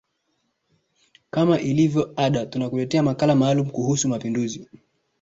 [1.31, 4.67] kama ilivyo ada tunakuletea makala maalumu kuhushu mapinduzi